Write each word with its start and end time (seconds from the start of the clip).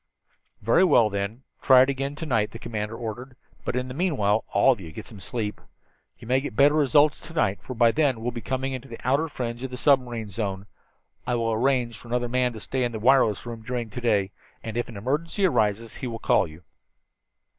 "Very 0.63 0.83
well, 0.83 1.11
then, 1.11 1.43
try 1.61 1.83
it 1.83 1.89
again 1.91 2.15
to 2.15 2.25
night," 2.25 2.49
the 2.49 2.57
commander 2.57 2.95
ordered. 2.95 3.35
"But 3.63 3.75
in 3.75 3.87
the 3.87 3.93
meantime 3.93 4.39
all 4.51 4.71
of 4.71 4.81
you 4.81 4.91
get 4.91 5.05
some 5.05 5.19
sleep. 5.19 5.61
You 6.17 6.27
may 6.27 6.41
get 6.41 6.55
better 6.55 6.73
results 6.73 7.19
to 7.19 7.33
night, 7.35 7.61
for 7.61 7.75
by 7.75 7.91
then 7.91 8.15
we 8.15 8.23
will 8.23 8.31
be 8.31 8.41
coming 8.41 8.81
to 8.81 8.87
the 8.87 8.97
outer 9.03 9.27
fringe 9.27 9.61
of 9.61 9.69
the 9.69 9.77
submarine 9.77 10.31
zone. 10.31 10.65
I 11.27 11.35
will 11.35 11.53
arrange 11.53 11.99
for 11.99 12.07
another 12.07 12.29
man 12.29 12.51
to 12.53 12.59
stay 12.59 12.83
in 12.83 12.93
the 12.93 12.99
wireless 12.99 13.45
room 13.45 13.61
during 13.61 13.91
to 13.91 14.01
day, 14.01 14.31
and 14.63 14.75
if 14.75 14.89
an 14.89 14.97
emergency 14.97 15.45
arises 15.45 15.97
he 15.97 16.07
will 16.07 16.17
call 16.17 16.47
you." 16.47 16.63